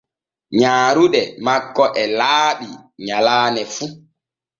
[0.59, 2.69] Nyaaruɗe makko e laaɓi
[3.05, 3.85] nyallane fu.